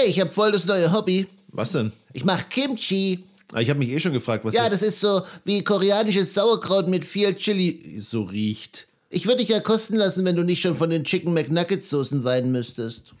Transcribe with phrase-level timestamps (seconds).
[0.00, 1.26] Hey, ich habe voll das neue Hobby.
[1.48, 1.92] Was denn?
[2.14, 3.24] Ich mache Kimchi.
[3.52, 6.88] Ah, Ich habe mich eh schon gefragt, was Ja, das ist so wie koreanisches Sauerkraut
[6.88, 8.00] mit viel Chili.
[8.00, 8.86] so riecht.
[9.10, 12.24] Ich würde dich ja kosten lassen, wenn du nicht schon von den Chicken McNuggets Soßen
[12.24, 13.12] weinen müsstest.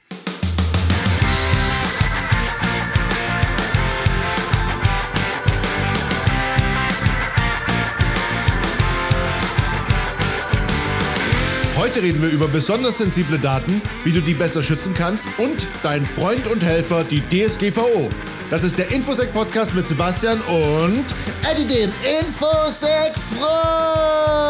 [12.00, 16.46] Reden wir über besonders sensible Daten, wie du die besser schützen kannst und dein Freund
[16.46, 18.08] und Helfer, die DSGVO.
[18.48, 21.04] Das ist der Infosec Podcast mit Sebastian und
[21.50, 24.40] Eddie dem Infosec Frosch.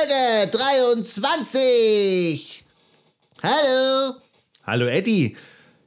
[0.00, 2.64] Folge 23.
[3.42, 4.14] Hallo.
[4.66, 5.36] Hallo Eddie.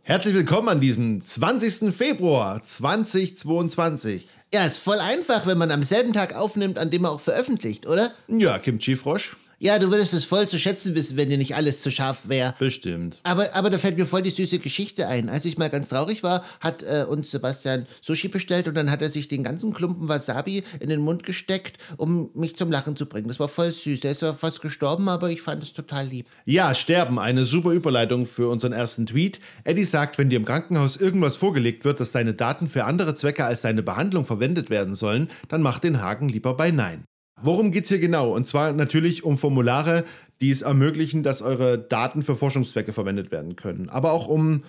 [0.05, 1.95] Herzlich willkommen an diesem 20.
[1.95, 4.27] Februar 2022.
[4.53, 7.87] Ja, ist voll einfach, wenn man am selben Tag aufnimmt, an dem er auch veröffentlicht,
[7.87, 8.11] oder?
[8.27, 9.37] Ja, Kimchi Frosch.
[9.63, 12.53] Ja, du würdest es voll zu schätzen wissen, wenn dir nicht alles zu scharf wäre.
[12.59, 13.21] Bestimmt.
[13.23, 15.29] Aber, aber da fällt mir voll die süße Geschichte ein.
[15.29, 19.01] Als ich mal ganz traurig war, hat äh, uns Sebastian Sushi bestellt und dann hat
[19.01, 23.05] er sich den ganzen Klumpen Wasabi in den Mund gesteckt, um mich zum Lachen zu
[23.05, 23.29] bringen.
[23.29, 24.01] Das war voll süß.
[24.01, 26.27] Der ist zwar fast gestorben, aber ich fand es total lieb.
[26.43, 27.17] Ja, sterben.
[27.17, 29.39] Eine super Überleitung für unseren ersten Tweet.
[29.63, 33.45] Eddie sagt, wenn dir im Krankenhaus irgendwas vorgelegt wird, dass deine Daten für andere Zwecke
[33.45, 37.05] als deine Behandlung verwendet werden sollen, dann mach den Haken lieber bei Nein.
[37.41, 38.31] Worum geht's hier genau?
[38.31, 40.03] Und zwar natürlich um Formulare,
[40.41, 43.89] die es ermöglichen, dass eure Daten für Forschungszwecke verwendet werden können.
[43.89, 44.63] Aber auch um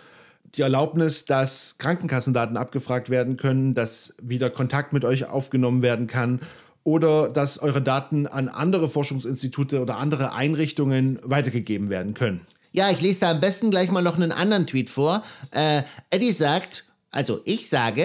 [0.56, 6.40] die Erlaubnis, dass Krankenkassendaten abgefragt werden können, dass wieder Kontakt mit euch aufgenommen werden kann
[6.84, 12.42] oder dass eure Daten an andere Forschungsinstitute oder andere Einrichtungen weitergegeben werden können.
[12.72, 15.22] Ja, ich lese da am besten gleich mal noch einen anderen Tweet vor.
[15.50, 18.04] Äh, Eddie sagt, also ich sage,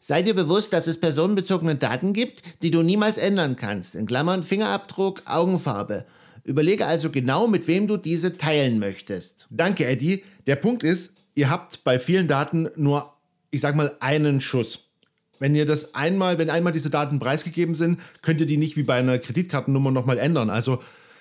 [0.00, 3.94] sei dir bewusst, dass es personenbezogene Daten gibt, die du niemals ändern kannst.
[3.94, 6.04] In Klammern Fingerabdruck, Augenfarbe.
[6.44, 9.46] Überlege also genau, mit wem du diese teilen möchtest.
[9.50, 10.24] Danke, Eddie.
[10.46, 13.12] Der Punkt ist, ihr habt bei vielen Daten nur,
[13.50, 14.86] ich sag mal, einen Schuss.
[15.38, 18.82] Wenn ihr das einmal, wenn einmal diese Daten preisgegeben sind, könnt ihr die nicht wie
[18.82, 20.50] bei einer Kreditkartennummer nochmal ändern.
[20.50, 20.80] Also,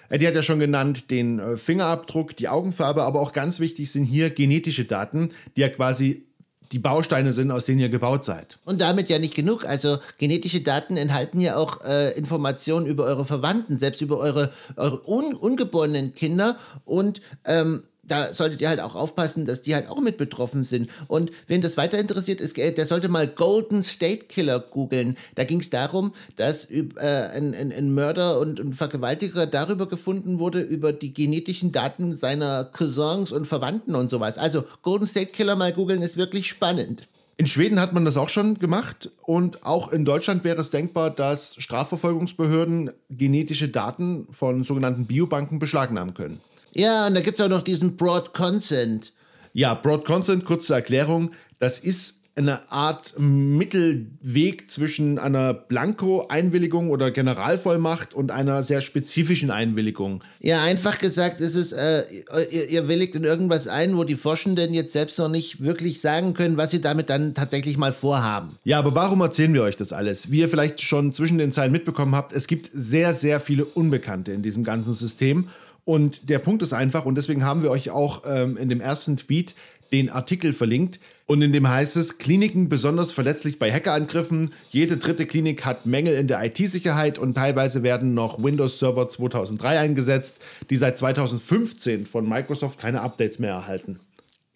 [0.10, 4.06] Eddie hat ja schon genannt, den äh, Fingerabdruck, die Augenfarbe, aber auch ganz wichtig sind
[4.06, 6.27] hier genetische Daten, die ja quasi
[6.72, 8.58] die Bausteine sind, aus denen ihr gebaut seid.
[8.66, 9.66] Und damit ja nicht genug.
[9.66, 15.02] Also genetische Daten enthalten ja auch äh, Informationen über eure Verwandten, selbst über eure, eure
[15.08, 16.58] un ungeborenen Kinder.
[16.86, 20.90] Und ähm, da solltet ihr halt auch aufpassen, dass die halt auch mit betroffen sind.
[21.08, 25.18] Und wen das weiter interessiert, ist, äh, der sollte mal Golden State Killer googeln.
[25.36, 30.40] Da ging es darum, dass äh, ein, ein, ein Mörder und ein Vergewaltiger darüber gefunden
[30.40, 34.38] wurde, über die genetischen Daten seiner Cousins und Verwandten und sowas.
[34.38, 37.08] Also Golden State Killer mal googeln ist wirklich spannend.
[37.40, 41.12] In Schweden hat man das auch schon gemacht und auch in Deutschland wäre es denkbar,
[41.12, 46.42] dass Strafverfolgungsbehörden genetische Daten von sogenannten Biobanken beschlagnahmen können.
[46.78, 49.12] Ja, und da gibt es auch noch diesen Broad Consent.
[49.54, 58.14] Ja, Broad Consent, kurze Erklärung, das ist eine Art Mittelweg zwischen einer Blanko-Einwilligung oder Generalvollmacht
[58.14, 60.24] und einer sehr spezifischen Einwilligung.
[60.40, 62.04] Ja, einfach gesagt, ist es, äh,
[62.52, 66.36] ihr, ihr willigt in irgendwas ein, wo die Forschenden jetzt selbst noch nicht wirklich sagen
[66.36, 68.56] können, was sie damit dann tatsächlich mal vorhaben.
[68.64, 70.30] Ja, aber warum erzählen wir euch das alles?
[70.30, 74.32] Wie ihr vielleicht schon zwischen den Zeilen mitbekommen habt, es gibt sehr, sehr viele Unbekannte
[74.32, 75.48] in diesem ganzen System.
[75.88, 79.16] Und der Punkt ist einfach, und deswegen haben wir euch auch ähm, in dem ersten
[79.16, 79.56] Tweet
[79.94, 81.00] den Artikel verlinkt.
[81.28, 84.52] Und in dem heißt es, Kliniken besonders verletzlich bei Hackerangriffen.
[84.70, 89.80] Jede dritte Klinik hat Mängel in der IT-Sicherheit und teilweise werden noch Windows Server 2003
[89.80, 90.40] eingesetzt,
[90.70, 94.02] die seit 2015 von Microsoft keine Updates mehr erhalten.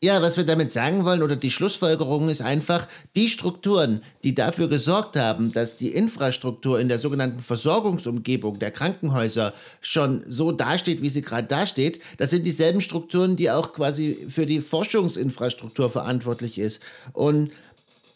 [0.03, 4.67] Ja, was wir damit sagen wollen oder die Schlussfolgerung ist einfach, die Strukturen, die dafür
[4.67, 11.09] gesorgt haben, dass die Infrastruktur in der sogenannten Versorgungsumgebung der Krankenhäuser schon so dasteht, wie
[11.09, 16.81] sie gerade dasteht, das sind dieselben Strukturen, die auch quasi für die Forschungsinfrastruktur verantwortlich ist.
[17.13, 17.51] Und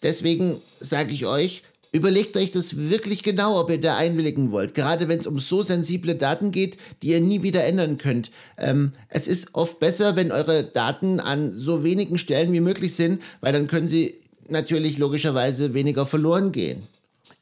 [0.02, 1.62] deswegen sage ich euch,
[1.95, 4.73] Überlegt euch das wirklich genau, ob ihr da einwilligen wollt.
[4.75, 8.31] Gerade wenn es um so sensible Daten geht, die ihr nie wieder ändern könnt.
[8.58, 13.22] Ähm, es ist oft besser, wenn eure Daten an so wenigen Stellen wie möglich sind,
[13.40, 14.16] weil dann können sie
[14.49, 16.84] natürlich logischerweise weniger verloren gehen.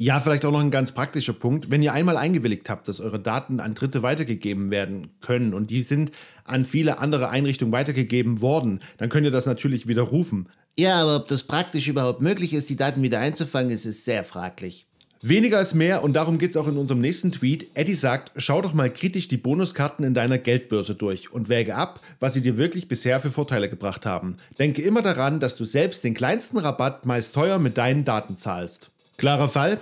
[0.04, 1.72] Ja, vielleicht auch noch ein ganz praktischer Punkt.
[1.72, 5.82] Wenn ihr einmal eingewilligt habt, dass eure Daten an Dritte weitergegeben werden können und die
[5.82, 6.12] sind
[6.44, 10.50] an viele andere Einrichtungen weitergegeben worden, dann könnt ihr das natürlich widerrufen.
[10.78, 14.26] Ja, aber ob das praktisch überhaupt möglich ist, die Daten wieder einzufangen, ist, ist sehr
[14.26, 14.88] fraglich.
[15.22, 17.72] Weniger ist mehr und darum geht es auch in unserem nächsten Tweet.
[17.74, 22.02] Eddie sagt, schau doch mal kritisch die Bonuskarten in deiner Geldbörse durch und wäge ab,
[22.20, 24.36] was sie dir wirklich bisher für Vorteile gebracht haben.
[24.60, 28.93] Denke immer daran, dass du selbst den kleinsten Rabatt meist teuer mit deinen Daten zahlst.
[29.18, 29.80] Klarer Fall.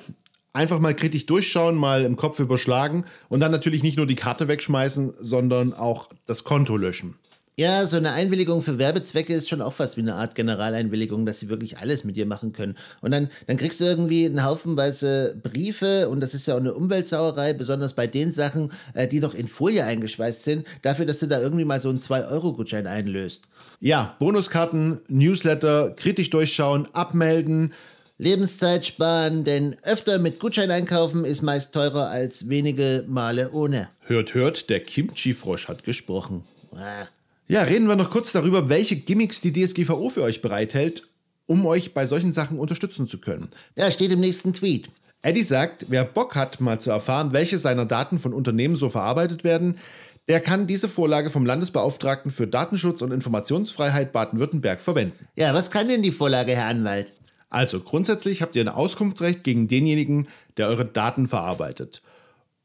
[0.53, 4.49] Einfach mal kritisch durchschauen, mal im Kopf überschlagen und dann natürlich nicht nur die Karte
[4.49, 7.15] wegschmeißen, sondern auch das Konto löschen.
[7.57, 11.41] Ja, so eine Einwilligung für Werbezwecke ist schon auch fast wie eine Art Generaleinwilligung, dass
[11.41, 12.75] sie wirklich alles mit dir machen können.
[13.01, 16.73] Und dann, dann kriegst du irgendwie einen Haufenweise Briefe und das ist ja auch eine
[16.73, 21.27] Umweltsauerei, besonders bei den Sachen, äh, die noch in Folie eingeschweißt sind, dafür, dass du
[21.27, 23.43] da irgendwie mal so einen 2-Euro-Gutschein einlöst.
[23.81, 27.73] Ja, Bonuskarten, Newsletter, kritisch durchschauen, abmelden.
[28.21, 33.89] Lebenszeit sparen, denn öfter mit Gutschein einkaufen ist meist teurer als wenige Male ohne.
[34.01, 36.43] Hört, hört, der Kimchi-Frosch hat gesprochen.
[36.71, 37.07] Ah.
[37.47, 41.07] Ja, reden wir noch kurz darüber, welche Gimmicks die DSGVO für euch bereithält,
[41.47, 43.49] um euch bei solchen Sachen unterstützen zu können.
[43.75, 44.89] Ja, steht im nächsten Tweet.
[45.23, 49.43] Eddie sagt, wer Bock hat, mal zu erfahren, welche seiner Daten von Unternehmen so verarbeitet
[49.43, 49.79] werden,
[50.27, 55.27] der kann diese Vorlage vom Landesbeauftragten für Datenschutz und Informationsfreiheit Baden-Württemberg verwenden.
[55.35, 57.13] Ja, was kann denn die Vorlage, Herr Anwalt?
[57.51, 60.27] Also grundsätzlich habt ihr ein Auskunftsrecht gegen denjenigen,
[60.57, 62.01] der eure Daten verarbeitet.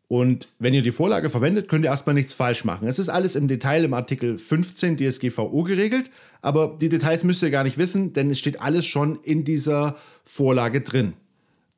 [0.08, 2.86] Und wenn ihr die Vorlage verwendet, könnt ihr erstmal nichts falsch machen.
[2.86, 6.10] Es ist alles im Detail im Artikel 15 DSGVO geregelt,
[6.40, 9.96] aber die Details müsst ihr gar nicht wissen, denn es steht alles schon in dieser
[10.22, 11.14] Vorlage drin.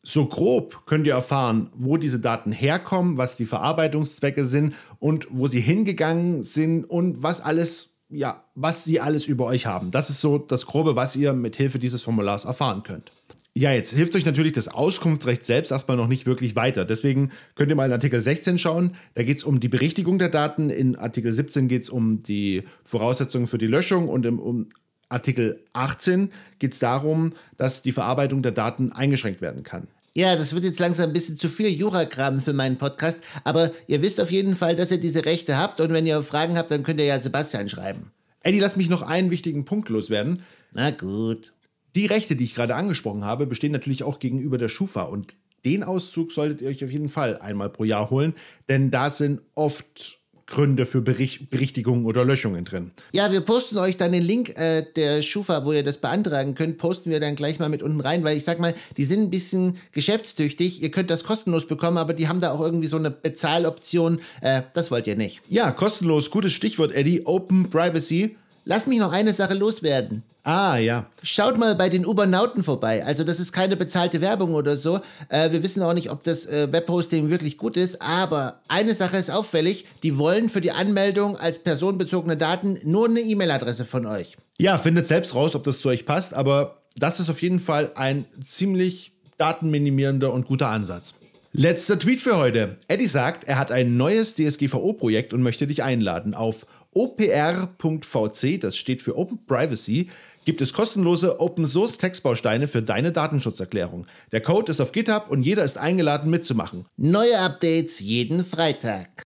[0.03, 5.49] So grob könnt ihr erfahren, wo diese Daten herkommen, was die Verarbeitungszwecke sind und wo
[5.49, 9.91] sie hingegangen sind und was alles, ja, was sie alles über euch haben.
[9.91, 13.13] Das ist so das Grobe, was ihr mit Hilfe dieses Formulars erfahren könnt.
[13.55, 16.85] Ja, jetzt hilft euch natürlich das Auskunftsrecht selbst erstmal noch nicht wirklich weiter.
[16.85, 18.95] Deswegen könnt ihr mal in Artikel 16 schauen.
[19.15, 20.71] Da geht es um die Berichtigung der Daten.
[20.71, 24.69] In Artikel 17 geht es um die Voraussetzungen für die Löschung und im um
[25.09, 29.89] Artikel 18 geht es darum, dass die Verarbeitung der Daten eingeschränkt werden kann.
[30.19, 34.03] Ja, das wird jetzt langsam ein bisschen zu viel Jurakram für meinen Podcast, aber ihr
[34.03, 36.83] wisst auf jeden Fall, dass ihr diese Rechte habt und wenn ihr Fragen habt, dann
[36.83, 38.11] könnt ihr ja Sebastian schreiben.
[38.43, 40.43] Eddie, lass mich noch einen wichtigen Punkt loswerden.
[40.73, 41.53] Na gut.
[41.95, 45.85] Die Rechte, die ich gerade angesprochen habe, bestehen natürlich auch gegenüber der Schufa und den
[45.85, 48.35] Auszug solltet ihr euch auf jeden Fall einmal pro Jahr holen,
[48.69, 50.18] denn da sind oft
[50.49, 52.91] Gründe für Bericht, Berichtigungen oder Löschungen drin.
[53.13, 56.79] Ja, wir posten euch dann den Link äh, der Schufa, wo ihr das beantragen könnt,
[56.79, 59.31] posten wir dann gleich mal mit unten rein, weil ich sag mal, die sind ein
[59.31, 60.83] bisschen geschäftstüchtig.
[60.83, 64.21] Ihr könnt das kostenlos bekommen, aber die haben da auch irgendwie so eine Bezahloption.
[64.41, 65.43] Äh, das wollt ihr nicht.
[65.49, 67.27] Ja, kostenlos, gutes Stichwort, Eddie.
[67.27, 68.37] Open Privacy.
[68.71, 70.23] Lass mich noch eine Sache loswerden.
[70.43, 71.07] Ah, ja.
[71.23, 73.03] Schaut mal bei den Ubernauten vorbei.
[73.03, 75.01] Also das ist keine bezahlte Werbung oder so.
[75.31, 79.17] Äh, wir wissen auch nicht, ob das äh, Webhosting wirklich gut ist, aber eine Sache
[79.17, 79.87] ist auffällig.
[80.03, 84.37] Die wollen für die Anmeldung als personenbezogene Daten nur eine E-Mail-Adresse von euch.
[84.59, 87.93] Ja, findet selbst raus, ob das zu euch passt, aber das ist auf jeden Fall
[87.95, 91.15] ein ziemlich datenminimierender und guter Ansatz.
[91.53, 92.77] Letzter Tweet für heute.
[92.89, 96.35] Eddie sagt, er hat ein neues DSGVO-Projekt und möchte dich einladen.
[96.35, 100.11] Auf opr.vc, das steht für Open Privacy,
[100.45, 104.07] gibt es kostenlose Open Source Textbausteine für deine Datenschutzerklärung.
[104.31, 106.85] Der Code ist auf GitHub und jeder ist eingeladen mitzumachen.
[106.99, 109.23] Neue Updates jeden Freitag.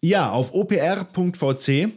[0.00, 1.90] Ja, auf opr.vc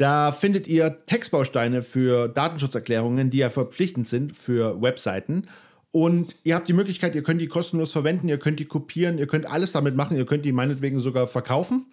[0.00, 5.46] da findet ihr Textbausteine für Datenschutzerklärungen, die ja verpflichtend sind für Webseiten.
[5.92, 9.26] Und ihr habt die Möglichkeit, ihr könnt die kostenlos verwenden, ihr könnt die kopieren, ihr
[9.26, 11.86] könnt alles damit machen, ihr könnt die meinetwegen sogar verkaufen.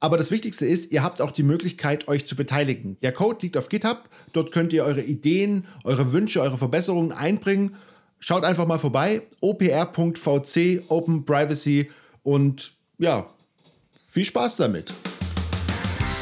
[0.00, 2.96] Aber das Wichtigste ist, ihr habt auch die Möglichkeit, euch zu beteiligen.
[3.02, 7.74] Der Code liegt auf GitHub, dort könnt ihr eure Ideen, eure Wünsche, eure Verbesserungen einbringen.
[8.18, 11.90] Schaut einfach mal vorbei, opr.vc, Open Privacy
[12.22, 13.26] und ja,
[14.10, 14.94] viel Spaß damit.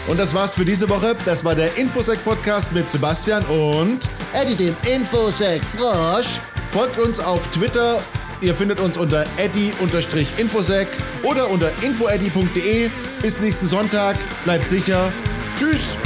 [0.08, 1.16] Und das war's für diese Woche.
[1.24, 6.40] Das war der Infosec Podcast mit Sebastian und Eddie dem Infosec Frosch.
[6.70, 8.02] Folgt uns auf Twitter.
[8.40, 10.88] Ihr findet uns unter eddy-infosec
[11.22, 12.90] oder unter infoeddy.de.
[13.22, 14.16] Bis nächsten Sonntag.
[14.44, 15.12] Bleibt sicher.
[15.54, 15.96] Tschüss.